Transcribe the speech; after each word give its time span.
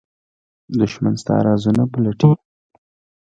دښمن 0.77 1.13
ستا 1.21 1.35
رازونه 1.45 1.83
پلټي 1.91 2.31